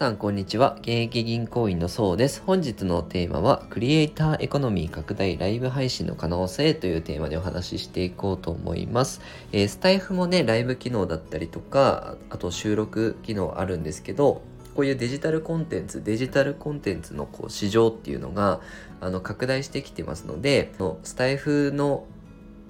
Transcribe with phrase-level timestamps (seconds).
[0.00, 0.76] さんこんにちは。
[0.78, 2.42] 現役銀行員のそうです。
[2.46, 9.20] 本日のテーマはクリエイターエコノミー拡大ライブ配信の可能性というテーマでお話ししていこうと思います、
[9.52, 14.40] えー、スタイフもねライブ機能だったりとかあと収録機能あるんですけど
[14.74, 18.62] こういうデジタルコンテンツデジタルコンテンツのこう市場っていうのが
[19.02, 22.06] あの拡大してきてますのでのスタイフの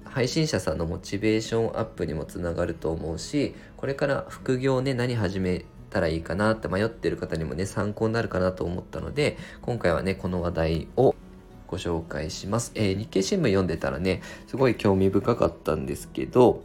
[0.03, 11.13] 配信者さんのモチベーションアップにもつながると思うしこれから副業ね何始めたらいいかなって迷ってる方にもね参考になるかなと思ったので今回はねこの話題を
[11.67, 16.63] ご紹介します、えー、日経新聞読んでたらねすごい興味深かったんですけど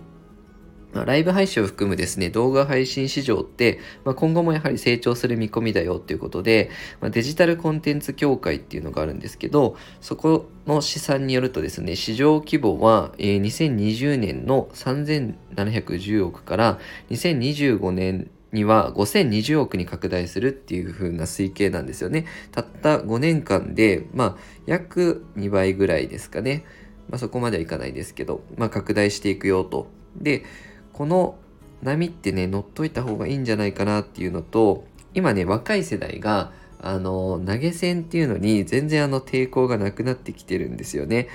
[1.05, 16.79] ライブ配信を含むですね、動画配信市場って、まあ、今後もやはり成長する見込みだよっていうことで、まあ、デジタルコンテンツ協会っていうのがあるんですけど、そこの試算によるとですね、市場規模は、えー、2020年の3710億から
[17.11, 22.27] 2025年には5020億に拡大するっていう風な推計なんですよね。
[22.51, 24.37] たった5年間で、まあ、
[24.67, 26.65] 約2倍ぐらいですかね。
[27.09, 29.89] まあ、そこまではいかないですけど、まあ、拡大していくよと。
[30.17, 30.45] で、
[30.93, 31.37] この
[31.83, 41.29] 波ってね乗っといた方がいいんじゃないかなっていうのと今ね若い世代があの投げ銭っていうのに全然あの抵抗がなくなってきてるんですよね。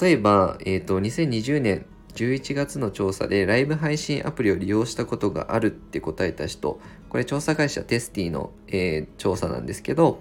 [0.00, 1.84] 例えば、えっ、ー、と2020年
[2.18, 10.20] 11月の調査でライブ配信アプリを利用したことがあるって答えた人これ調査会社テスティの、えー、調査なんですけど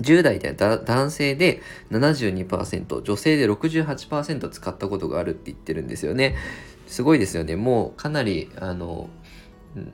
[0.00, 6.36] 10代で男性で72%女性で68%使ったことがあるって言ってるんですよね。
[6.86, 7.56] すごいですよね。
[7.56, 9.08] もうかなりあの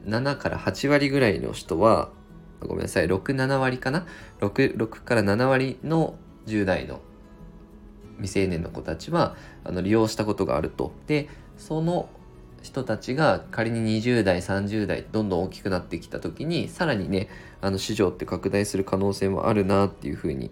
[0.06, 2.10] 7から8割ぐらいの人は
[2.60, 4.06] ごめんなさい67割かな
[4.40, 6.16] ？6, 6から7割の
[6.46, 7.00] 10代の
[8.22, 11.28] 未成年の子たちはあの利用したことがあるとで
[11.58, 12.08] その
[12.62, 17.28] 人たちが仮に20代30代どんどん大きくなってきた時にさらにね
[17.60, 20.50] あの市場って拡大する可能性もあるなっていうふうに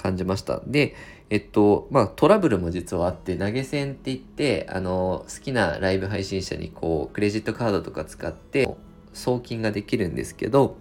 [0.00, 0.62] 感じました。
[0.66, 0.94] で、
[1.28, 8.74] えっと、まあトラブルも実はあって、投げ銭って言って、あの、好きなライブ配信者にこう、クレジットカードとか使って
[9.12, 10.76] 送金ができるんですけど、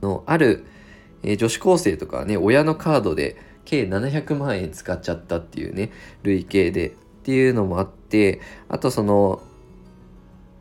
[0.00, 0.64] のある、
[1.24, 3.36] えー、女子高生とかね、親のカードで
[3.68, 5.92] 計700万円使っちゃったっていうね、
[6.22, 6.92] 累計でっ
[7.22, 9.42] ていうのもあって、あとその、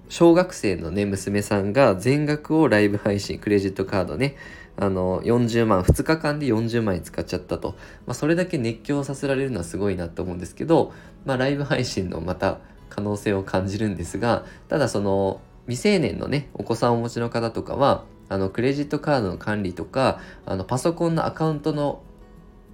[0.10, 4.36] 小学生のね、娘さんが全額をライブ配信、クレジットカードね、
[4.76, 7.76] あの、40万、2日間で40万円使っちゃったと。
[8.06, 10.94] まあ、それだけ熱狂させられるのはすごいなと思うんですけど、
[11.26, 22.02] まあ、ライブ配信のまた可能性を感じるんですが、ただその、未成年のね、お子さんをお持ちの方とかは、あの、クレジットカードの管理とか、あの、パソコンのアカウントの、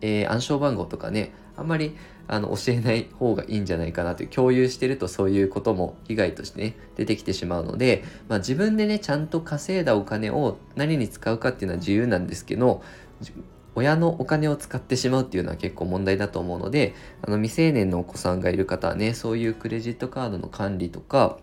[0.04, 1.96] えー、暗証番号とかね、あんまり
[2.28, 12.82] あの教えない方がいいんじゃないかなという共有してるとそういうことも被害としてね出てきてしまうので、まあ、自分でねちゃんと稼いだお金を何に使うかっていうのは自由なんですけど
[13.76, 21.38] 親のお金を使ってしまうっていうのは結構問題だと思うのであの未成年のお子さんがいる方はねそういうクレジットカードの管理とか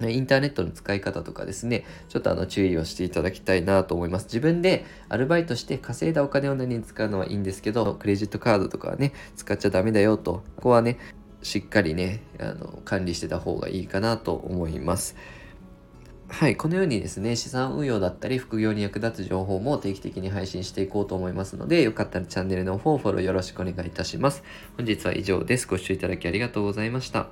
[0.00, 4.26] インターネットの使い方とかですね、ちょっとあの注意をしていただきたいなと思います。
[4.26, 10.98] 自分でアルバイトして稼いだお金を何に使うのはいいんですけど、クレジットカードとかはね、使っちゃダメだよと、ここはね、
[11.42, 15.16] しっかりね、あの管理してた方がいいかなと思います。
[16.30, 24.44] はい、このようにですね、資産運用だったり副業に役立つ情報も定期的に配信していこうと思いますので、よかったらチャンネルの方フォローよろしくお願いいたします。
[24.76, 25.66] 本日は以上です。
[25.66, 27.28] ご視聴いただきありがとうございました。